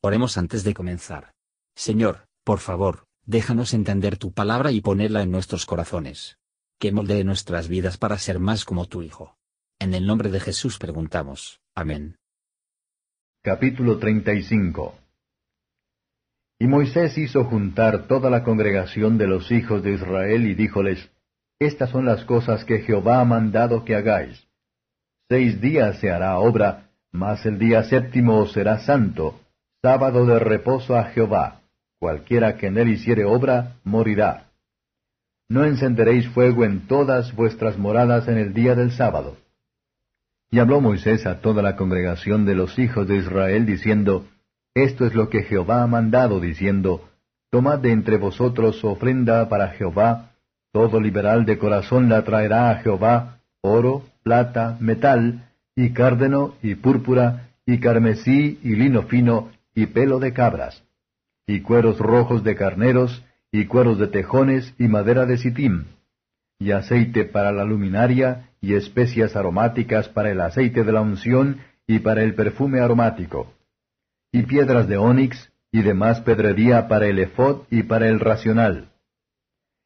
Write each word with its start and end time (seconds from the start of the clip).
Oremos 0.00 0.38
antes 0.38 0.62
de 0.62 0.74
comenzar. 0.74 1.32
Señor, 1.74 2.28
por 2.44 2.60
favor, 2.60 3.06
déjanos 3.26 3.74
entender 3.74 4.16
tu 4.16 4.32
palabra 4.32 4.70
y 4.70 4.80
ponerla 4.80 5.22
en 5.22 5.32
nuestros 5.32 5.66
corazones. 5.66 6.38
Que 6.78 6.92
moldee 6.92 7.24
nuestras 7.24 7.66
vidas 7.66 7.98
para 7.98 8.16
ser 8.18 8.38
más 8.38 8.64
como 8.64 8.86
tu 8.86 9.02
Hijo. 9.02 9.36
En 9.80 9.94
el 9.94 10.06
nombre 10.06 10.30
de 10.30 10.38
Jesús 10.38 10.78
preguntamos. 10.78 11.60
Amén. 11.74 12.16
Capítulo 13.42 13.98
35 13.98 14.94
Y 16.60 16.68
Moisés 16.68 17.18
hizo 17.18 17.44
juntar 17.44 18.06
toda 18.06 18.30
la 18.30 18.44
congregación 18.44 19.18
de 19.18 19.26
los 19.26 19.50
hijos 19.50 19.82
de 19.82 19.94
Israel 19.94 20.46
y 20.46 20.54
díjoles, 20.54 21.10
Estas 21.58 21.90
son 21.90 22.04
las 22.04 22.24
cosas 22.24 22.64
que 22.64 22.82
Jehová 22.82 23.20
ha 23.20 23.24
mandado 23.24 23.84
que 23.84 23.96
hagáis. 23.96 24.46
Seis 25.28 25.60
días 25.60 25.98
se 25.98 26.12
hará 26.12 26.38
obra, 26.38 26.92
mas 27.10 27.44
el 27.46 27.58
día 27.58 27.82
séptimo 27.82 28.46
será 28.46 28.78
santo, 28.78 29.40
sábado 29.82 30.26
de 30.26 30.38
reposo 30.38 30.96
a 30.96 31.04
Jehová. 31.04 31.60
Cualquiera 32.00 32.56
que 32.56 32.66
en 32.66 32.78
él 32.78 32.88
hiciere 32.88 33.24
obra, 33.24 33.76
morirá. 33.84 34.48
No 35.48 35.64
encenderéis 35.64 36.28
fuego 36.28 36.64
en 36.64 36.86
todas 36.86 37.34
vuestras 37.34 37.78
moradas 37.78 38.28
en 38.28 38.38
el 38.38 38.52
día 38.52 38.74
del 38.74 38.92
sábado. 38.92 39.36
Y 40.50 40.58
habló 40.58 40.80
Moisés 40.80 41.26
a 41.26 41.40
toda 41.40 41.62
la 41.62 41.76
congregación 41.76 42.44
de 42.44 42.54
los 42.54 42.78
hijos 42.78 43.06
de 43.06 43.16
Israel, 43.16 43.66
diciendo, 43.66 44.26
Esto 44.74 45.06
es 45.06 45.14
lo 45.14 45.28
que 45.28 45.42
Jehová 45.42 45.82
ha 45.82 45.86
mandado, 45.86 46.40
diciendo, 46.40 47.08
Tomad 47.50 47.78
de 47.78 47.92
entre 47.92 48.16
vosotros 48.16 48.84
ofrenda 48.84 49.48
para 49.48 49.68
Jehová, 49.68 50.32
todo 50.72 51.00
liberal 51.00 51.46
de 51.46 51.58
corazón 51.58 52.08
la 52.08 52.24
traerá 52.24 52.70
a 52.70 52.76
Jehová, 52.76 53.40
oro, 53.62 54.02
plata, 54.22 54.76
metal, 54.80 55.48
y 55.74 55.92
cárdeno, 55.92 56.54
y 56.62 56.74
púrpura, 56.74 57.48
y 57.64 57.78
carmesí, 57.78 58.58
y 58.62 58.74
lino 58.74 59.02
fino, 59.04 59.50
y 59.78 59.86
pelo 59.86 60.18
de 60.18 60.32
cabras, 60.32 60.82
y 61.46 61.60
cueros 61.60 62.00
rojos 62.00 62.42
de 62.42 62.56
carneros, 62.56 63.24
y 63.52 63.66
cueros 63.66 63.96
de 64.00 64.08
tejones, 64.08 64.74
y 64.76 64.88
madera 64.88 65.24
de 65.24 65.38
sitim, 65.38 65.84
y 66.58 66.72
aceite 66.72 67.24
para 67.24 67.52
la 67.52 67.62
luminaria, 67.62 68.50
y 68.60 68.74
especias 68.74 69.36
aromáticas 69.36 70.08
para 70.08 70.32
el 70.32 70.40
aceite 70.40 70.82
de 70.82 70.90
la 70.90 71.00
unción, 71.00 71.58
y 71.86 72.00
para 72.00 72.24
el 72.24 72.34
perfume 72.34 72.80
aromático, 72.80 73.52
y 74.32 74.42
piedras 74.42 74.88
de 74.88 74.96
ónix, 74.96 75.52
y 75.70 75.82
demás 75.82 76.22
pedrería 76.22 76.88
para 76.88 77.06
el 77.06 77.20
efod 77.20 77.62
y 77.70 77.84
para 77.84 78.08
el 78.08 78.18
racional. 78.18 78.88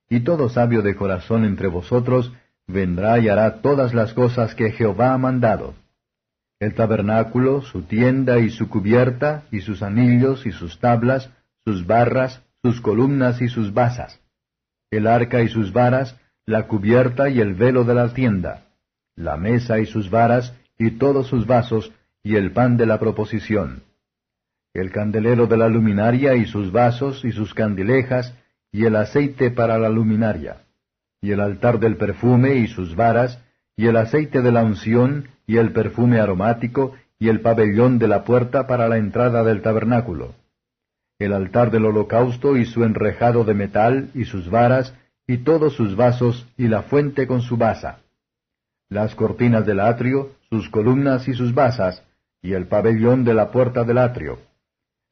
Y 0.08 0.20
todo 0.20 0.48
sabio 0.48 0.80
de 0.80 0.96
corazón 0.96 1.44
entre 1.44 1.68
vosotros 1.68 2.32
vendrá 2.66 3.18
y 3.18 3.28
hará 3.28 3.60
todas 3.60 3.92
las 3.92 4.14
cosas 4.14 4.54
que 4.54 4.70
Jehová 4.72 5.12
ha 5.12 5.18
mandado 5.18 5.74
el 6.62 6.74
tabernáculo, 6.74 7.60
su 7.62 7.82
tienda 7.82 8.38
y 8.38 8.48
su 8.48 8.68
cubierta, 8.68 9.42
y 9.50 9.62
sus 9.62 9.82
anillos 9.82 10.46
y 10.46 10.52
sus 10.52 10.78
tablas, 10.78 11.28
sus 11.64 11.88
barras, 11.88 12.40
sus 12.62 12.80
columnas 12.80 13.42
y 13.42 13.48
sus 13.48 13.74
basas, 13.74 14.20
el 14.92 15.08
arca 15.08 15.42
y 15.42 15.48
sus 15.48 15.72
varas, 15.72 16.16
la 16.46 16.68
cubierta 16.68 17.28
y 17.30 17.40
el 17.40 17.54
velo 17.54 17.82
de 17.82 17.94
la 17.94 18.14
tienda, 18.14 18.68
la 19.16 19.36
mesa 19.36 19.80
y 19.80 19.86
sus 19.86 20.08
varas, 20.08 20.56
y 20.78 20.92
todos 20.92 21.26
sus 21.26 21.48
vasos, 21.48 21.90
y 22.22 22.36
el 22.36 22.52
pan 22.52 22.76
de 22.76 22.86
la 22.86 23.00
proposición, 23.00 23.82
el 24.72 24.92
candelero 24.92 25.48
de 25.48 25.56
la 25.56 25.66
luminaria 25.66 26.36
y 26.36 26.46
sus 26.46 26.70
vasos 26.70 27.24
y 27.24 27.32
sus 27.32 27.54
candilejas, 27.54 28.38
y 28.70 28.84
el 28.84 28.94
aceite 28.94 29.50
para 29.50 29.78
la 29.78 29.88
luminaria, 29.88 30.58
y 31.20 31.32
el 31.32 31.40
altar 31.40 31.80
del 31.80 31.96
perfume 31.96 32.54
y 32.54 32.68
sus 32.68 32.94
varas, 32.94 33.42
y 33.76 33.86
el 33.86 33.96
aceite 33.96 34.42
de 34.42 34.52
la 34.52 34.62
unción, 34.62 35.28
y 35.46 35.56
el 35.56 35.72
perfume 35.72 36.20
aromático, 36.20 36.94
y 37.18 37.28
el 37.28 37.40
pabellón 37.40 37.98
de 37.98 38.08
la 38.08 38.24
puerta 38.24 38.66
para 38.66 38.88
la 38.88 38.98
entrada 38.98 39.44
del 39.44 39.62
tabernáculo, 39.62 40.34
el 41.18 41.32
altar 41.32 41.70
del 41.70 41.86
holocausto 41.86 42.56
y 42.56 42.64
su 42.64 42.84
enrejado 42.84 43.44
de 43.44 43.54
metal, 43.54 44.10
y 44.14 44.24
sus 44.24 44.50
varas, 44.50 44.94
y 45.26 45.38
todos 45.38 45.74
sus 45.74 45.94
vasos, 45.96 46.46
y 46.56 46.68
la 46.68 46.82
fuente 46.82 47.26
con 47.26 47.40
su 47.42 47.56
basa, 47.56 48.00
las 48.88 49.14
cortinas 49.14 49.64
del 49.64 49.80
atrio, 49.80 50.32
sus 50.50 50.68
columnas 50.68 51.28
y 51.28 51.34
sus 51.34 51.54
basas, 51.54 52.02
y 52.42 52.52
el 52.54 52.66
pabellón 52.66 53.24
de 53.24 53.34
la 53.34 53.50
puerta 53.50 53.84
del 53.84 53.98
atrio, 53.98 54.38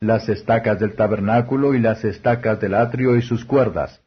las 0.00 0.28
estacas 0.28 0.80
del 0.80 0.94
tabernáculo 0.94 1.74
y 1.74 1.78
las 1.78 2.04
estacas 2.04 2.60
del 2.60 2.74
atrio 2.74 3.16
y 3.16 3.22
sus 3.22 3.44
cuerdas, 3.44 4.02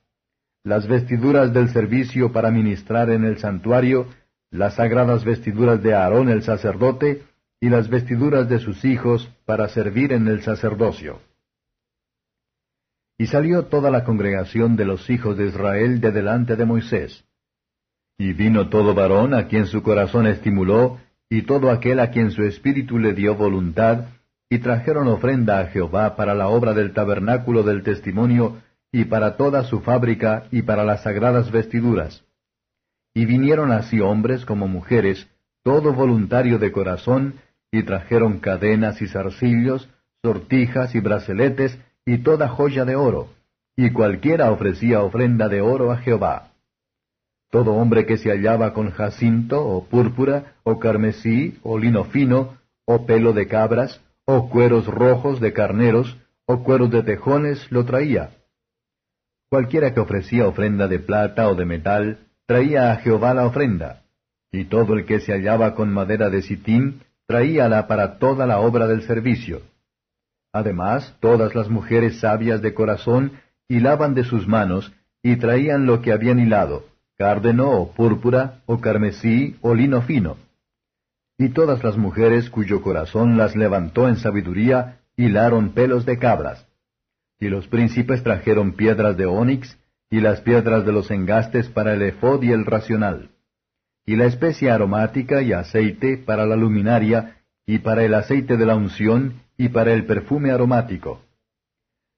las 0.63 0.87
vestiduras 0.87 1.53
del 1.53 1.69
servicio 1.69 2.31
para 2.31 2.51
ministrar 2.51 3.09
en 3.09 3.23
el 3.25 3.37
santuario, 3.37 4.07
las 4.53 4.75
sagradas 4.75 5.25
vestiduras 5.25 5.81
de 5.81 5.95
Aarón 5.95 6.29
el 6.29 6.43
sacerdote, 6.43 7.23
y 7.59 7.69
las 7.69 7.89
vestiduras 7.89 8.47
de 8.47 8.59
sus 8.59 8.85
hijos 8.85 9.29
para 9.45 9.67
servir 9.69 10.13
en 10.13 10.27
el 10.27 10.43
sacerdocio. 10.43 11.21
Y 13.17 13.27
salió 13.27 13.65
toda 13.65 13.89
la 13.89 14.03
congregación 14.03 14.75
de 14.75 14.85
los 14.85 15.09
hijos 15.09 15.37
de 15.37 15.47
Israel 15.47 16.01
de 16.01 16.11
delante 16.11 16.55
de 16.55 16.65
Moisés. 16.65 17.23
Y 18.17 18.33
vino 18.33 18.69
todo 18.69 18.93
varón 18.93 19.33
a 19.33 19.47
quien 19.47 19.65
su 19.65 19.81
corazón 19.81 20.27
estimuló, 20.27 20.99
y 21.29 21.43
todo 21.43 21.71
aquel 21.71 21.99
a 21.99 22.11
quien 22.11 22.31
su 22.31 22.43
espíritu 22.43 22.99
le 22.99 23.13
dio 23.13 23.35
voluntad, 23.35 24.05
y 24.49 24.59
trajeron 24.59 25.07
ofrenda 25.07 25.61
a 25.61 25.67
Jehová 25.67 26.15
para 26.15 26.35
la 26.35 26.49
obra 26.49 26.73
del 26.73 26.93
tabernáculo 26.93 27.63
del 27.63 27.81
testimonio, 27.81 28.61
y 28.91 29.05
para 29.05 29.35
toda 29.35 29.63
su 29.63 29.79
fábrica, 29.79 30.43
y 30.51 30.61
para 30.61 30.83
las 30.83 31.01
sagradas 31.03 31.49
vestiduras. 31.49 32.23
Y 33.13 33.25
vinieron 33.25 33.71
así 33.71 33.99
hombres 33.99 34.45
como 34.45 34.67
mujeres, 34.67 35.27
todo 35.63 35.93
voluntario 35.93 36.59
de 36.59 36.71
corazón, 36.71 37.35
y 37.71 37.83
trajeron 37.83 38.39
cadenas 38.39 39.01
y 39.01 39.07
zarcillos, 39.07 39.89
sortijas 40.21 40.95
y 40.95 40.99
braceletes, 40.99 41.77
y 42.05 42.19
toda 42.19 42.49
joya 42.49 42.85
de 42.85 42.95
oro, 42.95 43.29
y 43.75 43.91
cualquiera 43.91 44.51
ofrecía 44.51 45.01
ofrenda 45.01 45.47
de 45.49 45.61
oro 45.61 45.91
a 45.91 45.97
Jehová. 45.97 46.51
Todo 47.49 47.73
hombre 47.73 48.05
que 48.05 48.17
se 48.17 48.29
hallaba 48.29 48.73
con 48.73 48.91
jacinto, 48.91 49.63
o 49.65 49.85
púrpura, 49.85 50.55
o 50.63 50.79
carmesí, 50.79 51.59
o 51.63 51.77
lino 51.77 52.05
fino, 52.05 52.57
o 52.85 53.05
pelo 53.05 53.33
de 53.33 53.47
cabras, 53.47 54.01
o 54.25 54.49
cueros 54.49 54.87
rojos 54.87 55.39
de 55.39 55.53
carneros, 55.53 56.17
o 56.45 56.63
cueros 56.63 56.89
de 56.89 57.03
tejones, 57.03 57.71
lo 57.71 57.85
traía. 57.85 58.31
Cualquiera 59.49 59.93
que 59.93 59.99
ofrecía 59.99 60.47
ofrenda 60.47 60.87
de 60.87 60.99
plata 60.99 61.47
o 61.47 61.55
de 61.55 61.65
metal, 61.65 62.17
traía 62.45 62.91
a 62.91 62.97
Jehová 62.97 63.33
la 63.33 63.45
ofrenda, 63.45 64.03
y 64.51 64.65
todo 64.65 64.93
el 64.93 65.05
que 65.05 65.19
se 65.19 65.33
hallaba 65.33 65.75
con 65.75 65.91
madera 65.91 66.29
de 66.29 66.41
sitín, 66.41 67.01
traíala 67.25 67.87
para 67.87 68.17
toda 68.19 68.45
la 68.45 68.59
obra 68.59 68.87
del 68.87 69.03
servicio. 69.03 69.61
Además, 70.51 71.15
todas 71.19 71.55
las 71.55 71.69
mujeres 71.69 72.19
sabias 72.19 72.61
de 72.61 72.73
corazón 72.73 73.33
hilaban 73.67 74.13
de 74.13 74.23
sus 74.23 74.47
manos, 74.47 74.93
y 75.23 75.37
traían 75.37 75.85
lo 75.85 76.01
que 76.01 76.11
habían 76.11 76.39
hilado, 76.39 76.85
cárdeno 77.17 77.71
o 77.71 77.93
púrpura, 77.93 78.59
o 78.65 78.79
carmesí, 78.79 79.55
o 79.61 79.73
lino 79.73 80.01
fino. 80.01 80.37
Y 81.37 81.49
todas 81.49 81.83
las 81.83 81.97
mujeres 81.97 82.49
cuyo 82.49 82.81
corazón 82.81 83.37
las 83.37 83.55
levantó 83.55 84.07
en 84.07 84.17
sabiduría, 84.17 84.99
hilaron 85.15 85.69
pelos 85.69 86.05
de 86.05 86.19
cabras. 86.19 86.67
Y 87.39 87.49
los 87.49 87.67
príncipes 87.67 88.21
trajeron 88.21 88.73
piedras 88.73 89.17
de 89.17 89.25
ónix, 89.25 89.77
y 90.13 90.19
las 90.19 90.41
piedras 90.41 90.85
de 90.85 90.91
los 90.91 91.09
engastes 91.09 91.69
para 91.69 91.95
el 91.95 92.03
efod 92.03 92.43
y 92.43 92.51
el 92.51 92.67
racional, 92.67 93.31
y 94.05 94.15
la 94.15 94.25
especia 94.25 94.75
aromática 94.75 95.41
y 95.41 95.53
aceite 95.53 96.19
para 96.19 96.45
la 96.45 96.55
luminaria, 96.55 97.37
y 97.65 97.79
para 97.79 98.03
el 98.03 98.13
aceite 98.13 98.55
de 98.55 98.65
la 98.67 98.75
unción, 98.75 99.41
y 99.57 99.69
para 99.69 99.91
el 99.91 100.05
perfume 100.05 100.51
aromático. 100.51 101.23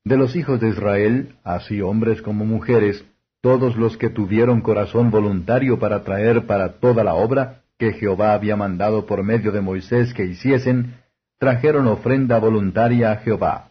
De 0.03 0.17
los 0.17 0.35
hijos 0.35 0.59
de 0.59 0.71
Israel, 0.71 1.35
así 1.45 1.79
hombres 1.79 2.21
como 2.21 2.43
mujeres, 2.43 3.05
todos 3.39 3.77
los 3.77 3.95
que 3.95 4.09
tuvieron 4.09 4.59
corazón 4.59 5.09
voluntario 5.09 5.79
para 5.79 6.03
traer 6.03 6.45
para 6.47 6.73
toda 6.79 7.01
la 7.01 7.13
obra 7.13 7.61
que 7.79 7.93
Jehová 7.93 8.33
había 8.33 8.57
mandado 8.57 9.05
por 9.05 9.23
medio 9.23 9.53
de 9.53 9.61
Moisés 9.61 10.13
que 10.13 10.25
hiciesen, 10.25 10.95
trajeron 11.39 11.87
ofrenda 11.87 12.39
voluntaria 12.39 13.13
a 13.13 13.17
Jehová. 13.19 13.69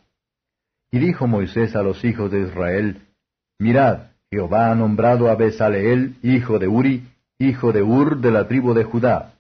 Y 0.91 0.99
dijo 0.99 1.27
Moisés 1.27 1.77
a 1.77 1.83
los 1.83 2.03
hijos 2.07 2.31
de 2.31 2.41
Israel, 2.41 3.03
Mirad, 3.59 4.14
Jehová 4.35 4.73
ha 4.73 4.75
nombrado 4.75 5.31
a 5.31 5.37
Besaleel, 5.37 6.17
hijo 6.23 6.59
de 6.59 6.67
Uri, 6.67 7.05
hijo 7.39 7.73
de 7.73 7.85
Ur 7.85 8.19
de 8.21 8.33
la 8.33 8.49
tribu 8.49 8.75
de 8.75 8.83
Judá, 8.83 9.35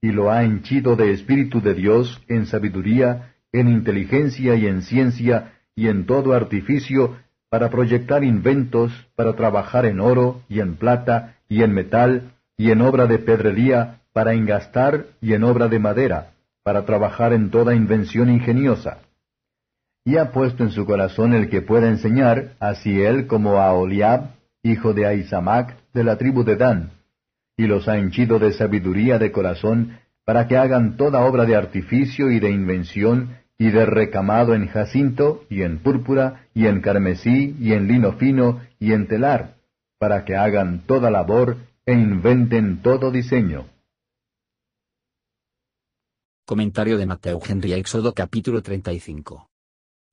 y 0.00 0.10
lo 0.10 0.30
ha 0.30 0.42
henchido 0.42 0.96
de 0.96 1.10
espíritu 1.12 1.60
de 1.60 1.74
Dios 1.74 2.22
en 2.28 2.46
sabiduría, 2.46 3.34
en 3.52 3.68
inteligencia 3.68 4.54
y 4.54 4.66
en 4.66 4.80
ciencia, 4.80 5.52
y 5.76 5.88
en 5.88 6.06
todo 6.06 6.32
artificio, 6.32 7.16
para 7.50 7.68
proyectar 7.68 8.24
inventos, 8.24 8.90
para 9.16 9.34
trabajar 9.34 9.84
en 9.84 10.00
oro, 10.00 10.40
y 10.48 10.60
en 10.60 10.76
plata, 10.76 11.36
y 11.46 11.62
en 11.62 11.74
metal, 11.74 12.32
y 12.56 12.70
en 12.70 12.80
obra 12.80 13.06
de 13.06 13.18
pedrería, 13.18 14.00
para 14.14 14.32
engastar, 14.32 15.08
y 15.20 15.34
en 15.34 15.44
obra 15.44 15.68
de 15.68 15.78
madera, 15.78 16.30
para 16.62 16.86
trabajar 16.86 17.34
en 17.34 17.50
toda 17.50 17.74
invención 17.74 18.30
ingeniosa. 18.30 19.00
Y 20.06 20.16
ha 20.16 20.30
puesto 20.30 20.62
en 20.62 20.70
su 20.70 20.86
corazón 20.86 21.34
el 21.34 21.50
que 21.50 21.60
pueda 21.60 21.88
enseñar, 21.88 22.54
así 22.60 23.02
él 23.02 23.26
como 23.26 23.58
a 23.58 23.74
Oliab, 23.74 24.37
hijo 24.68 24.92
de 24.92 25.06
Aisamac, 25.06 25.76
de 25.92 26.04
la 26.04 26.16
tribu 26.16 26.44
de 26.44 26.56
Dan, 26.56 26.92
y 27.56 27.66
los 27.66 27.88
ha 27.88 27.98
henchido 27.98 28.38
de 28.38 28.52
sabiduría 28.52 29.18
de 29.18 29.32
corazón, 29.32 29.98
para 30.24 30.46
que 30.46 30.56
hagan 30.56 30.96
toda 30.96 31.24
obra 31.24 31.44
de 31.44 31.56
artificio 31.56 32.30
y 32.30 32.38
de 32.38 32.50
invención, 32.50 33.36
y 33.58 33.70
de 33.70 33.86
recamado 33.86 34.54
en 34.54 34.68
jacinto, 34.68 35.44
y 35.50 35.62
en 35.62 35.78
púrpura, 35.78 36.46
y 36.54 36.66
en 36.66 36.80
carmesí, 36.80 37.56
y 37.58 37.72
en 37.72 37.88
lino 37.88 38.12
fino, 38.12 38.60
y 38.78 38.92
en 38.92 39.08
telar, 39.08 39.56
para 39.98 40.24
que 40.24 40.36
hagan 40.36 40.86
toda 40.86 41.10
labor 41.10 41.56
e 41.84 41.94
inventen 41.94 42.82
todo 42.82 43.10
diseño. 43.10 43.66
Comentario 46.46 46.96
de 46.96 47.04
Mateo 47.04 47.40
Henry 47.46 47.72
Éxodo 47.72 48.14
capítulo 48.14 48.62
35. 48.62 49.50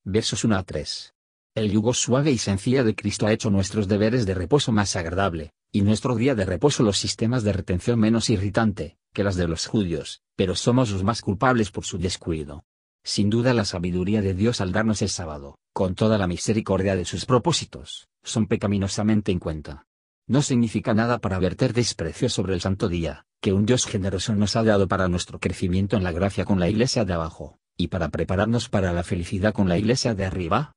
Versos 0.03 0.43
1 0.43 0.55
a 0.57 0.63
3. 0.63 1.14
El 1.55 1.71
yugo 1.71 1.93
suave 1.93 2.31
y 2.31 2.37
sencilla 2.37 2.83
de 2.83 2.95
Cristo 2.95 3.27
ha 3.27 3.31
hecho 3.31 3.49
nuestros 3.49 3.87
deberes 3.87 4.25
de 4.25 4.33
reposo 4.33 4.73
más 4.73 4.97
agradable, 4.97 5.53
y 5.71 5.83
nuestro 5.83 6.15
día 6.15 6.35
de 6.35 6.43
reposo 6.43 6.83
los 6.83 6.97
sistemas 6.97 7.43
de 7.43 7.53
retención 7.53 7.97
menos 7.97 8.29
irritante, 8.29 8.97
que 9.13 9.23
las 9.23 9.37
de 9.37 9.47
los 9.47 9.65
judíos, 9.65 10.21
pero 10.35 10.55
somos 10.55 10.91
los 10.91 11.05
más 11.05 11.21
culpables 11.21 11.71
por 11.71 11.85
su 11.85 11.97
descuido. 11.97 12.65
Sin 13.05 13.29
duda 13.29 13.53
la 13.53 13.63
sabiduría 13.63 14.21
de 14.21 14.33
Dios 14.33 14.59
al 14.59 14.73
darnos 14.73 15.01
el 15.01 15.07
sábado, 15.07 15.57
con 15.71 15.95
toda 15.95 16.17
la 16.17 16.27
misericordia 16.27 16.97
de 16.97 17.05
sus 17.05 17.25
propósitos, 17.25 18.09
son 18.21 18.47
pecaminosamente 18.47 19.31
en 19.31 19.39
cuenta. 19.39 19.87
No 20.27 20.41
significa 20.41 20.93
nada 20.93 21.19
para 21.19 21.39
verter 21.39 21.71
desprecio 21.71 22.27
sobre 22.27 22.53
el 22.53 22.59
santo 22.59 22.89
día, 22.89 23.27
que 23.39 23.53
un 23.53 23.65
Dios 23.65 23.85
generoso 23.85 24.35
nos 24.35 24.57
ha 24.57 24.63
dado 24.63 24.89
para 24.89 25.07
nuestro 25.07 25.39
crecimiento 25.39 25.95
en 25.95 26.03
la 26.03 26.11
gracia 26.11 26.43
con 26.43 26.59
la 26.59 26.67
iglesia 26.67 27.05
de 27.05 27.13
abajo, 27.13 27.59
y 27.77 27.87
para 27.87 28.09
prepararnos 28.09 28.67
para 28.67 28.91
la 28.91 29.03
felicidad 29.03 29.53
con 29.53 29.69
la 29.69 29.77
iglesia 29.77 30.15
de 30.15 30.25
arriba. 30.25 30.74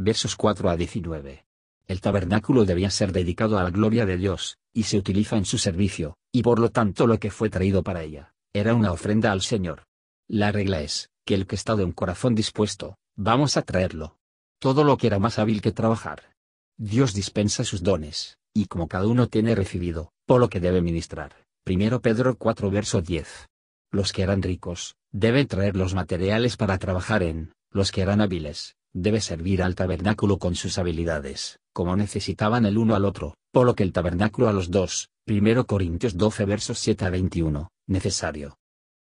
Versos 0.00 0.36
4 0.36 0.70
a 0.70 0.76
19. 0.76 1.44
El 1.88 2.00
tabernáculo 2.00 2.64
debía 2.64 2.88
ser 2.88 3.10
dedicado 3.10 3.58
a 3.58 3.64
la 3.64 3.70
gloria 3.70 4.06
de 4.06 4.16
Dios, 4.16 4.56
y 4.72 4.84
se 4.84 4.96
utiliza 4.96 5.36
en 5.36 5.44
su 5.44 5.58
servicio, 5.58 6.16
y 6.30 6.44
por 6.44 6.60
lo 6.60 6.70
tanto 6.70 7.08
lo 7.08 7.18
que 7.18 7.32
fue 7.32 7.50
traído 7.50 7.82
para 7.82 8.04
ella, 8.04 8.32
era 8.52 8.76
una 8.76 8.92
ofrenda 8.92 9.32
al 9.32 9.42
Señor. 9.42 9.86
La 10.28 10.52
regla 10.52 10.82
es, 10.82 11.10
que 11.26 11.34
el 11.34 11.48
que 11.48 11.56
está 11.56 11.74
de 11.74 11.82
un 11.82 11.90
corazón 11.90 12.36
dispuesto, 12.36 12.96
vamos 13.16 13.56
a 13.56 13.62
traerlo. 13.62 14.18
Todo 14.60 14.84
lo 14.84 14.98
que 14.98 15.08
era 15.08 15.18
más 15.18 15.40
hábil 15.40 15.60
que 15.60 15.72
trabajar. 15.72 16.32
Dios 16.76 17.12
dispensa 17.12 17.64
sus 17.64 17.82
dones, 17.82 18.38
y 18.54 18.66
como 18.66 18.86
cada 18.86 19.08
uno 19.08 19.26
tiene 19.26 19.56
recibido, 19.56 20.12
por 20.26 20.38
lo 20.38 20.48
que 20.48 20.60
debe 20.60 20.80
ministrar. 20.80 21.34
Primero 21.64 22.00
Pedro 22.00 22.36
4 22.38 22.70
verso 22.70 23.02
10. 23.02 23.48
Los 23.90 24.12
que 24.12 24.22
eran 24.22 24.42
ricos, 24.42 24.94
deben 25.10 25.48
traer 25.48 25.74
los 25.74 25.94
materiales 25.94 26.56
para 26.56 26.78
trabajar 26.78 27.24
en, 27.24 27.52
los 27.72 27.90
que 27.90 28.02
eran 28.02 28.20
hábiles, 28.20 28.76
debe 28.92 29.20
servir 29.20 29.62
al 29.62 29.74
tabernáculo 29.74 30.38
con 30.38 30.54
sus 30.54 30.78
habilidades, 30.78 31.58
como 31.72 31.96
necesitaban 31.96 32.66
el 32.66 32.78
uno 32.78 32.94
al 32.94 33.04
otro, 33.04 33.34
por 33.52 33.66
lo 33.66 33.74
que 33.74 33.82
el 33.82 33.92
tabernáculo 33.92 34.48
a 34.48 34.52
los 34.52 34.70
dos, 34.70 35.08
primero 35.24 35.66
Corintios 35.66 36.16
12 36.16 36.44
versos 36.44 36.78
7 36.78 37.04
a 37.04 37.10
21, 37.10 37.70
necesario. 37.86 38.58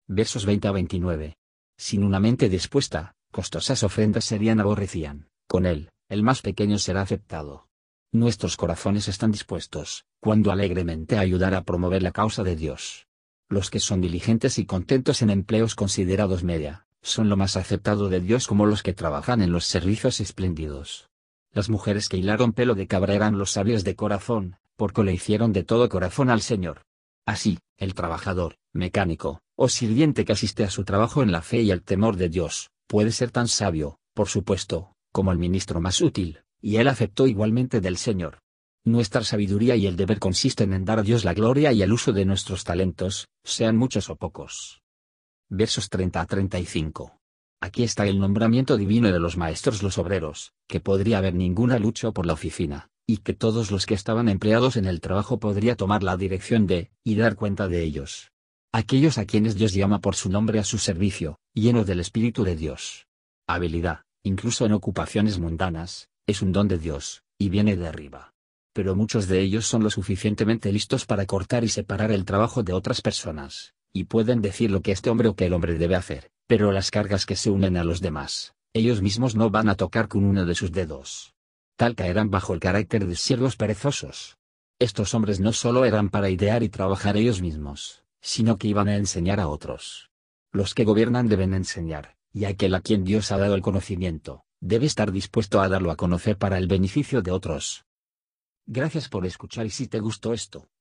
Versos 0.08 0.44
20 0.46 0.68
a 0.68 0.72
29 0.72 1.34
sin 1.80 2.04
una 2.04 2.20
mente 2.20 2.50
dispuesta, 2.50 3.14
costosas 3.32 3.82
ofrendas 3.84 4.26
serían 4.26 4.60
aborrecían, 4.60 5.30
con 5.48 5.64
él, 5.64 5.88
el 6.10 6.22
más 6.22 6.42
pequeño 6.42 6.78
será 6.78 7.00
aceptado. 7.00 7.68
Nuestros 8.12 8.58
corazones 8.58 9.08
están 9.08 9.32
dispuestos, 9.32 10.04
cuando 10.20 10.52
alegremente 10.52 11.16
ayudar 11.16 11.54
a 11.54 11.62
promover 11.62 12.02
la 12.02 12.12
causa 12.12 12.42
de 12.42 12.54
Dios. 12.54 13.06
Los 13.48 13.70
que 13.70 13.80
son 13.80 14.02
diligentes 14.02 14.58
y 14.58 14.66
contentos 14.66 15.22
en 15.22 15.30
empleos 15.30 15.74
considerados 15.74 16.44
media, 16.44 16.86
son 17.02 17.28
lo 17.28 17.36
más 17.36 17.56
aceptado 17.56 18.08
de 18.08 18.20
Dios 18.20 18.46
como 18.46 18.66
los 18.66 18.82
que 18.82 18.92
trabajan 18.92 19.42
en 19.42 19.52
los 19.52 19.64
servicios 19.64 20.20
espléndidos. 20.20 21.08
Las 21.52 21.68
mujeres 21.68 22.08
que 22.08 22.16
hilaron 22.16 22.52
pelo 22.52 22.74
de 22.74 22.86
cabra 22.86 23.14
eran 23.14 23.38
los 23.38 23.50
sabios 23.50 23.82
de 23.84 23.96
corazón, 23.96 24.56
porque 24.76 25.02
le 25.02 25.12
hicieron 25.12 25.52
de 25.52 25.64
todo 25.64 25.88
corazón 25.88 26.30
al 26.30 26.42
Señor. 26.42 26.82
Así, 27.26 27.58
el 27.76 27.94
trabajador, 27.94 28.56
mecánico, 28.72 29.40
o 29.56 29.68
sirviente 29.68 30.24
que 30.24 30.32
asiste 30.32 30.64
a 30.64 30.70
su 30.70 30.84
trabajo 30.84 31.22
en 31.22 31.32
la 31.32 31.42
fe 31.42 31.62
y 31.62 31.70
el 31.70 31.82
temor 31.82 32.16
de 32.16 32.28
Dios, 32.28 32.70
puede 32.86 33.12
ser 33.12 33.30
tan 33.30 33.48
sabio, 33.48 33.98
por 34.14 34.28
supuesto, 34.28 34.94
como 35.12 35.32
el 35.32 35.38
ministro 35.38 35.80
más 35.80 36.00
útil, 36.00 36.40
y 36.60 36.76
él 36.76 36.88
aceptó 36.88 37.26
igualmente 37.26 37.80
del 37.80 37.96
Señor. 37.96 38.38
Nuestra 38.84 39.22
sabiduría 39.22 39.76
y 39.76 39.86
el 39.86 39.96
deber 39.96 40.18
consisten 40.18 40.72
en 40.72 40.84
dar 40.84 41.00
a 41.00 41.02
Dios 41.02 41.24
la 41.24 41.34
gloria 41.34 41.72
y 41.72 41.82
el 41.82 41.92
uso 41.92 42.12
de 42.12 42.24
nuestros 42.24 42.64
talentos, 42.64 43.28
sean 43.44 43.76
muchos 43.76 44.08
o 44.08 44.16
pocos. 44.16 44.80
Versos 45.50 45.88
30 45.88 46.20
a 46.20 46.26
35. 46.26 47.18
Aquí 47.60 47.82
está 47.82 48.06
el 48.06 48.20
nombramiento 48.20 48.76
divino 48.76 49.10
de 49.10 49.18
los 49.18 49.36
maestros 49.36 49.82
los 49.82 49.98
obreros, 49.98 50.52
que 50.68 50.80
podría 50.80 51.18
haber 51.18 51.34
ninguna 51.34 51.78
lucha 51.78 52.12
por 52.12 52.24
la 52.24 52.34
oficina, 52.34 52.88
y 53.06 53.18
que 53.18 53.34
todos 53.34 53.72
los 53.72 53.84
que 53.84 53.94
estaban 53.94 54.28
empleados 54.28 54.76
en 54.76 54.86
el 54.86 55.00
trabajo 55.00 55.40
podría 55.40 55.74
tomar 55.74 56.04
la 56.04 56.16
dirección 56.16 56.68
de, 56.68 56.92
y 57.04 57.16
dar 57.16 57.34
cuenta 57.34 57.66
de 57.66 57.82
ellos 57.82 58.30
aquellos 58.72 59.18
a 59.18 59.24
quienes 59.24 59.56
Dios 59.56 59.74
llama 59.74 60.00
por 60.00 60.14
su 60.14 60.30
nombre 60.30 60.60
a 60.60 60.64
su 60.64 60.78
servicio, 60.78 61.40
lleno 61.54 61.84
del 61.84 62.00
Espíritu 62.00 62.44
de 62.44 62.54
Dios. 62.54 63.08
Habilidad, 63.48 64.02
incluso 64.22 64.64
en 64.64 64.72
ocupaciones 64.72 65.38
mundanas, 65.38 66.08
es 66.26 66.40
un 66.40 66.52
don 66.52 66.68
de 66.68 66.78
Dios, 66.78 67.24
y 67.36 67.48
viene 67.48 67.76
de 67.76 67.88
arriba. 67.88 68.32
Pero 68.72 68.94
muchos 68.94 69.26
de 69.26 69.40
ellos 69.40 69.66
son 69.66 69.82
lo 69.82 69.90
suficientemente 69.90 70.72
listos 70.72 71.04
para 71.04 71.26
cortar 71.26 71.64
y 71.64 71.68
separar 71.68 72.12
el 72.12 72.24
trabajo 72.24 72.62
de 72.62 72.72
otras 72.72 73.02
personas, 73.02 73.74
y 73.92 74.04
pueden 74.04 74.42
decir 74.42 74.70
lo 74.70 74.82
que 74.82 74.92
este 74.92 75.10
hombre 75.10 75.28
o 75.28 75.34
que 75.34 75.46
el 75.46 75.52
hombre 75.52 75.74
debe 75.74 75.96
hacer, 75.96 76.30
pero 76.46 76.72
las 76.72 76.90
cargas 76.90 77.26
que 77.26 77.36
se 77.36 77.50
unen 77.50 77.76
a 77.76 77.84
los 77.84 78.00
demás, 78.00 78.54
ellos 78.72 79.02
mismos 79.02 79.34
no 79.34 79.50
van 79.50 79.68
a 79.68 79.74
tocar 79.74 80.08
con 80.08 80.24
uno 80.24 80.46
de 80.46 80.54
sus 80.54 80.72
dedos. 80.72 81.34
Tal 81.76 81.94
caerán 81.94 82.30
bajo 82.30 82.54
el 82.54 82.60
carácter 82.60 83.06
de 83.06 83.16
siervos 83.16 83.56
perezosos. 83.56 84.36
Estos 84.78 85.14
hombres 85.14 85.40
no 85.40 85.52
solo 85.52 85.84
eran 85.84 86.08
para 86.08 86.30
idear 86.30 86.62
y 86.62 86.68
trabajar 86.68 87.16
ellos 87.16 87.40
mismos, 87.42 88.04
sino 88.20 88.58
que 88.58 88.68
iban 88.68 88.88
a 88.88 88.96
enseñar 88.96 89.40
a 89.40 89.48
otros. 89.48 90.10
Los 90.52 90.74
que 90.74 90.84
gobiernan 90.84 91.28
deben 91.28 91.54
enseñar, 91.54 92.16
y 92.32 92.44
aquel 92.44 92.74
a 92.74 92.80
quien 92.80 93.04
Dios 93.04 93.32
ha 93.32 93.38
dado 93.38 93.54
el 93.54 93.62
conocimiento, 93.62 94.44
debe 94.60 94.86
estar 94.86 95.10
dispuesto 95.10 95.60
a 95.60 95.68
darlo 95.68 95.90
a 95.90 95.96
conocer 95.96 96.36
para 96.36 96.58
el 96.58 96.66
beneficio 96.66 97.22
de 97.22 97.30
otros. 97.30 97.84
Gracias 98.66 99.08
por 99.08 99.26
escuchar 99.26 99.66
y 99.66 99.70
si 99.70 99.88
te 99.88 100.00
gustó 100.00 100.32
esto, 100.32 100.68